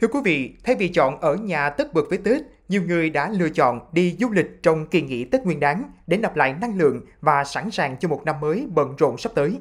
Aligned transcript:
Thưa 0.00 0.08
quý 0.08 0.20
vị, 0.24 0.54
thay 0.64 0.76
vì 0.76 0.88
chọn 0.88 1.20
ở 1.20 1.34
nhà 1.34 1.70
tất 1.70 1.94
bật 1.94 2.02
với 2.08 2.18
Tết, 2.18 2.42
nhiều 2.68 2.82
người 2.82 3.10
đã 3.10 3.30
lựa 3.30 3.48
chọn 3.48 3.80
đi 3.92 4.16
du 4.20 4.30
lịch 4.30 4.62
trong 4.62 4.86
kỳ 4.86 5.02
nghỉ 5.02 5.24
Tết 5.24 5.44
Nguyên 5.44 5.60
đán 5.60 5.92
để 6.06 6.16
nạp 6.16 6.36
lại 6.36 6.54
năng 6.60 6.78
lượng 6.78 7.00
và 7.20 7.44
sẵn 7.44 7.70
sàng 7.70 7.96
cho 8.00 8.08
một 8.08 8.22
năm 8.24 8.40
mới 8.40 8.66
bận 8.74 8.96
rộn 8.98 9.18
sắp 9.18 9.32
tới. 9.34 9.58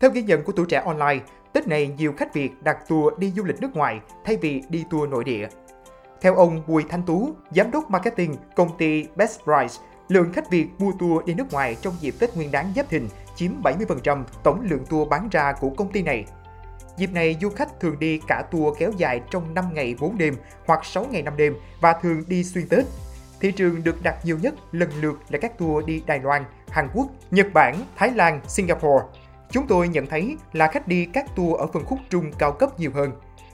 Theo 0.00 0.10
ghi 0.10 0.22
nhận 0.22 0.42
của 0.42 0.52
tuổi 0.52 0.66
trẻ 0.68 0.82
online, 0.86 1.20
Tết 1.52 1.68
này 1.68 1.94
nhiều 1.98 2.12
khách 2.16 2.34
Việt 2.34 2.50
đặt 2.62 2.78
tour 2.88 3.18
đi 3.18 3.32
du 3.36 3.44
lịch 3.44 3.60
nước 3.60 3.76
ngoài 3.76 4.00
thay 4.24 4.36
vì 4.36 4.62
đi 4.68 4.84
tour 4.90 5.10
nội 5.10 5.24
địa. 5.24 5.48
Theo 6.20 6.34
ông 6.34 6.62
Bùi 6.66 6.84
Thanh 6.88 7.02
Tú, 7.02 7.30
giám 7.50 7.70
đốc 7.70 7.90
marketing 7.90 8.34
công 8.56 8.78
ty 8.78 9.04
Best 9.16 9.40
Price, 9.40 9.74
lượng 10.08 10.32
khách 10.32 10.50
Việt 10.50 10.66
mua 10.78 10.92
tour 10.98 11.24
đi 11.24 11.34
nước 11.34 11.52
ngoài 11.52 11.76
trong 11.82 11.94
dịp 12.00 12.14
Tết 12.18 12.36
Nguyên 12.36 12.50
đán 12.50 12.72
Giáp 12.76 12.88
Thìn 12.88 13.08
chiếm 13.38 13.62
70% 13.62 14.24
tổng 14.42 14.66
lượng 14.70 14.84
tour 14.90 15.08
bán 15.08 15.28
ra 15.28 15.52
của 15.52 15.70
công 15.70 15.92
ty 15.92 16.02
này. 16.02 16.24
Dịp 16.96 17.12
này, 17.12 17.36
du 17.40 17.50
khách 17.50 17.80
thường 17.80 17.98
đi 17.98 18.20
cả 18.26 18.42
tour 18.50 18.78
kéo 18.78 18.90
dài 18.96 19.20
trong 19.30 19.54
5 19.54 19.64
ngày 19.74 19.94
4 20.00 20.18
đêm 20.18 20.34
hoặc 20.66 20.84
6 20.84 21.06
ngày 21.10 21.22
5 21.22 21.36
đêm 21.36 21.56
và 21.80 21.92
thường 21.92 22.22
đi 22.28 22.44
xuyên 22.44 22.68
Tết. 22.68 22.84
Thị 23.40 23.52
trường 23.52 23.84
được 23.84 24.02
đặt 24.02 24.16
nhiều 24.24 24.38
nhất 24.42 24.54
lần 24.72 24.90
lượt 25.00 25.20
là 25.28 25.38
các 25.38 25.58
tour 25.58 25.86
đi 25.86 26.02
Đài 26.06 26.20
Loan, 26.20 26.44
Hàn 26.70 26.88
Quốc, 26.94 27.06
Nhật 27.30 27.46
Bản, 27.52 27.74
Thái 27.96 28.10
Lan, 28.10 28.40
Singapore. 28.48 29.04
Chúng 29.50 29.66
tôi 29.66 29.88
nhận 29.88 30.06
thấy 30.06 30.36
là 30.52 30.66
khách 30.66 30.88
đi 30.88 31.04
các 31.04 31.36
tour 31.36 31.58
ở 31.58 31.66
phân 31.66 31.84
khúc 31.84 31.98
trung 32.10 32.32
cao 32.38 32.52
cấp 32.52 32.80
nhiều 32.80 32.90
hơn. 32.94 33.12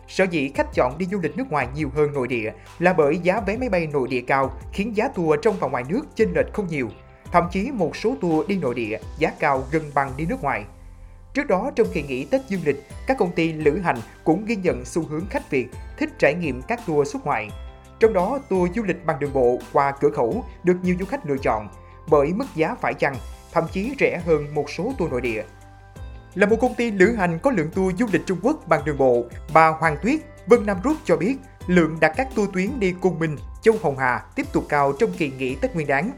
Sở 0.08 0.24
dĩ 0.30 0.50
khách 0.54 0.66
chọn 0.74 0.98
đi 0.98 1.06
du 1.06 1.20
lịch 1.20 1.36
nước 1.36 1.50
ngoài 1.50 1.68
nhiều 1.74 1.90
hơn 1.94 2.12
nội 2.12 2.28
địa 2.28 2.52
là 2.78 2.92
bởi 2.92 3.18
giá 3.18 3.40
vé 3.40 3.56
máy 3.56 3.68
bay 3.68 3.86
nội 3.86 4.08
địa 4.08 4.22
cao 4.26 4.52
khiến 4.72 4.96
giá 4.96 5.08
tour 5.08 5.40
trong 5.42 5.56
và 5.60 5.68
ngoài 5.68 5.84
nước 5.88 6.02
chênh 6.16 6.32
lệch 6.34 6.52
không 6.52 6.66
nhiều. 6.66 6.88
Thậm 7.34 7.48
chí 7.52 7.70
một 7.70 7.96
số 7.96 8.16
tour 8.20 8.46
đi 8.46 8.56
nội 8.56 8.74
địa 8.74 8.98
giá 9.18 9.30
cao 9.38 9.64
gần 9.70 9.90
bằng 9.94 10.12
đi 10.16 10.26
nước 10.26 10.42
ngoài. 10.42 10.64
Trước 11.34 11.46
đó, 11.46 11.70
trong 11.76 11.86
kỳ 11.92 12.02
nghỉ 12.02 12.24
Tết 12.24 12.40
dương 12.48 12.60
lịch, 12.64 12.84
các 13.06 13.18
công 13.18 13.32
ty 13.32 13.52
lữ 13.52 13.78
hành 13.84 13.96
cũng 14.24 14.44
ghi 14.44 14.56
nhận 14.56 14.84
xu 14.84 15.02
hướng 15.02 15.26
khách 15.30 15.50
Việt 15.50 15.66
thích 15.98 16.10
trải 16.18 16.34
nghiệm 16.34 16.62
các 16.62 16.80
tour 16.86 17.12
xuất 17.12 17.24
ngoại. 17.24 17.50
Trong 18.00 18.12
đó, 18.12 18.38
tour 18.48 18.70
du 18.76 18.82
lịch 18.82 19.06
bằng 19.06 19.20
đường 19.20 19.32
bộ 19.32 19.58
qua 19.72 19.92
cửa 20.00 20.10
khẩu 20.10 20.44
được 20.64 20.76
nhiều 20.82 20.96
du 20.98 21.04
khách 21.06 21.26
lựa 21.26 21.36
chọn 21.42 21.68
bởi 22.10 22.32
mức 22.32 22.44
giá 22.54 22.74
phải 22.80 22.94
chăng, 22.94 23.14
thậm 23.52 23.64
chí 23.72 23.94
rẻ 24.00 24.22
hơn 24.26 24.54
một 24.54 24.70
số 24.70 24.92
tour 24.98 25.10
nội 25.10 25.20
địa. 25.20 25.44
Là 26.34 26.46
một 26.46 26.56
công 26.60 26.74
ty 26.74 26.90
lữ 26.90 27.12
hành 27.12 27.38
có 27.42 27.50
lượng 27.50 27.70
tour 27.74 27.94
du 27.98 28.06
lịch 28.12 28.26
Trung 28.26 28.38
Quốc 28.42 28.68
bằng 28.68 28.84
đường 28.84 28.98
bộ, 28.98 29.24
bà 29.52 29.68
Hoàng 29.68 29.96
Tuyết, 30.02 30.20
Vân 30.46 30.66
Nam 30.66 30.76
Rút 30.82 30.96
cho 31.04 31.16
biết 31.16 31.36
lượng 31.66 31.96
đặt 32.00 32.12
các 32.16 32.28
tour 32.34 32.50
tuyến 32.52 32.80
đi 32.80 32.94
Côn 33.00 33.18
Minh, 33.18 33.36
Châu 33.62 33.74
Hồng 33.82 33.98
Hà 33.98 34.24
tiếp 34.34 34.46
tục 34.52 34.64
cao 34.68 34.92
trong 34.92 35.10
kỳ 35.18 35.30
nghỉ 35.38 35.54
Tết 35.54 35.74
Nguyên 35.74 35.86
đán. 35.86 36.10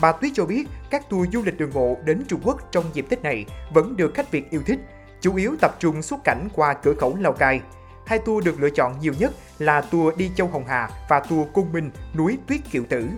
Bà 0.00 0.12
Tuyết 0.12 0.32
cho 0.34 0.46
biết 0.46 0.64
các 0.90 1.10
tour 1.10 1.28
du 1.32 1.42
lịch 1.42 1.58
đường 1.58 1.70
bộ 1.74 1.96
đến 2.04 2.22
Trung 2.28 2.40
Quốc 2.44 2.68
trong 2.72 2.84
dịp 2.92 3.06
Tết 3.08 3.22
này 3.22 3.46
vẫn 3.72 3.96
được 3.96 4.14
khách 4.14 4.30
Việt 4.30 4.50
yêu 4.50 4.62
thích, 4.66 4.78
chủ 5.20 5.36
yếu 5.36 5.56
tập 5.60 5.76
trung 5.78 6.02
xuất 6.02 6.24
cảnh 6.24 6.48
qua 6.54 6.74
cửa 6.74 6.94
khẩu 6.94 7.16
Lào 7.16 7.32
Cai. 7.32 7.60
Hai 8.06 8.18
tour 8.18 8.44
được 8.44 8.60
lựa 8.60 8.70
chọn 8.70 9.00
nhiều 9.00 9.12
nhất 9.18 9.32
là 9.58 9.80
tour 9.80 10.16
đi 10.16 10.30
Châu 10.36 10.46
Hồng 10.46 10.64
Hà 10.68 10.88
và 11.08 11.20
tour 11.20 11.48
Cung 11.52 11.72
Minh, 11.72 11.90
núi 12.14 12.38
Tuyết 12.46 12.60
Kiệu 12.70 12.84
Tử. 12.88 13.08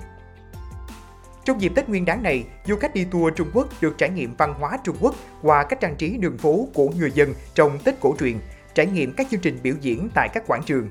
Trong 1.45 1.61
dịp 1.61 1.73
Tết 1.75 1.89
Nguyên 1.89 2.05
đán 2.05 2.23
này, 2.23 2.45
du 2.67 2.77
khách 2.77 2.95
đi 2.95 3.05
tour 3.05 3.35
Trung 3.37 3.51
Quốc 3.55 3.69
được 3.81 3.99
trải 3.99 4.11
nghiệm 4.11 4.35
văn 4.39 4.55
hóa 4.59 4.79
Trung 4.85 4.97
Quốc 5.01 5.15
qua 5.43 5.65
cách 5.65 5.81
trang 5.81 5.97
trí 5.97 6.17
đường 6.17 6.39
phố 6.39 6.69
của 6.75 6.89
người 6.89 7.11
dân 7.11 7.35
trong 7.55 7.79
Tết 7.85 8.01
cổ 8.01 8.15
truyền, 8.21 8.37
trải 8.75 8.87
nghiệm 8.87 9.13
các 9.13 9.27
chương 9.31 9.41
trình 9.41 9.59
biểu 9.63 9.75
diễn 9.81 10.09
tại 10.15 10.29
các 10.35 10.45
quảng 10.47 10.63
trường. 10.67 10.91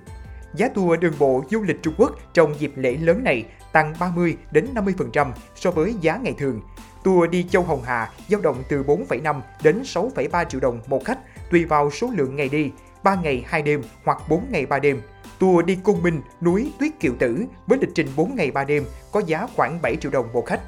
Giá 0.56 0.70
tour 0.70 1.00
đường 1.00 1.14
bộ 1.20 1.44
du 1.50 1.61
lịch 1.61 1.84
Trung 1.84 1.94
Quốc 1.98 2.11
trong 2.34 2.59
dịp 2.59 2.72
lễ 2.75 2.98
lớn 2.98 3.23
này 3.23 3.45
tăng 3.72 3.94
30 4.00 4.38
đến 4.52 4.67
50% 4.73 5.31
so 5.56 5.72
với 5.72 5.95
giá 6.02 6.17
ngày 6.17 6.34
thường. 6.38 6.61
Tour 7.03 7.30
đi 7.30 7.45
Châu 7.50 7.64
Hồng 7.64 7.81
Hà 7.86 8.11
dao 8.30 8.42
động 8.42 8.64
từ 8.70 8.83
4,5 8.83 9.42
đến 9.64 9.81
6,3 9.81 10.45
triệu 10.45 10.61
đồng 10.61 10.80
một 10.88 11.06
khách 11.06 11.20
tùy 11.52 11.66
vào 11.66 11.92
số 11.92 12.11
lượng 12.16 12.36
ngày 12.36 12.50
đi, 12.50 12.72
3 13.03 13.16
ngày 13.16 13.44
2 13.48 13.61
đêm 13.61 13.81
hoặc 14.03 14.17
4 14.30 14.44
ngày 14.50 14.66
3 14.66 14.80
đêm. 14.80 15.02
Tour 15.39 15.66
đi 15.66 15.78
Côn 15.83 16.03
Minh, 16.03 16.22
núi 16.42 16.72
Tuyết 16.80 16.92
Kiều 17.00 17.14
Tử 17.20 17.45
với 17.67 17.77
lịch 17.82 17.95
trình 17.95 18.08
4 18.15 18.36
ngày 18.36 18.52
3 18.52 18.64
đêm 18.64 18.86
có 19.11 19.21
giá 19.26 19.48
khoảng 19.55 19.82
7 19.82 19.95
triệu 19.95 20.11
đồng 20.11 20.33
một 20.33 20.45
khách. 20.45 20.61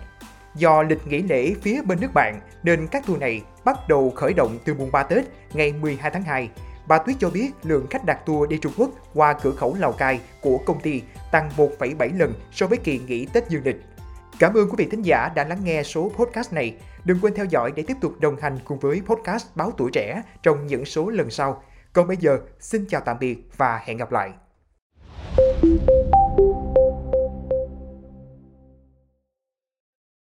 Do 0.55 0.83
lịch 0.83 1.07
nghỉ 1.07 1.21
lễ 1.21 1.55
phía 1.61 1.81
bên 1.81 1.99
nước 2.01 2.13
bạn 2.13 2.39
nên 2.63 2.87
các 2.87 3.07
tour 3.07 3.19
này 3.19 3.41
bắt 3.65 3.77
đầu 3.87 4.13
khởi 4.15 4.33
động 4.33 4.57
từ 4.65 4.73
mùng 4.73 4.91
3 4.91 5.03
Tết 5.03 5.25
ngày 5.53 5.73
12 5.73 6.11
tháng 6.11 6.23
2. 6.23 6.49
Bà 6.87 6.97
Tuyết 6.97 7.15
cho 7.19 7.29
biết 7.29 7.51
lượng 7.63 7.87
khách 7.89 8.05
đặt 8.05 8.25
tour 8.25 8.49
đi 8.49 8.57
Trung 8.57 8.71
Quốc 8.77 8.89
qua 9.13 9.33
cửa 9.33 9.51
khẩu 9.51 9.75
Lào 9.79 9.91
Cai 9.91 10.19
của 10.41 10.57
công 10.65 10.81
ty 10.81 11.01
tăng 11.31 11.49
1,7 11.57 12.17
lần 12.17 12.33
so 12.51 12.67
với 12.67 12.77
kỳ 12.77 12.99
nghỉ 13.07 13.25
Tết 13.25 13.49
dương 13.49 13.65
lịch. 13.65 13.81
Cảm 14.39 14.53
ơn 14.53 14.69
quý 14.69 14.75
vị 14.77 14.87
thính 14.91 15.01
giả 15.01 15.29
đã 15.35 15.43
lắng 15.43 15.59
nghe 15.63 15.83
số 15.83 16.11
podcast 16.17 16.53
này. 16.53 16.75
Đừng 17.03 17.19
quên 17.21 17.33
theo 17.35 17.45
dõi 17.45 17.71
để 17.75 17.83
tiếp 17.87 17.97
tục 18.01 18.19
đồng 18.19 18.35
hành 18.41 18.59
cùng 18.65 18.79
với 18.79 19.01
podcast 19.05 19.45
Báo 19.55 19.71
Tuổi 19.77 19.91
Trẻ 19.93 20.21
trong 20.43 20.67
những 20.67 20.85
số 20.85 21.09
lần 21.09 21.29
sau. 21.29 21.63
Còn 21.93 22.07
bây 22.07 22.17
giờ, 22.17 22.39
xin 22.59 22.85
chào 22.89 23.01
tạm 23.01 23.19
biệt 23.19 23.37
và 23.57 23.81
hẹn 23.85 23.97
gặp 23.97 24.11
lại. 24.11 24.31
Thank 25.61 25.87
you. 25.87 26.16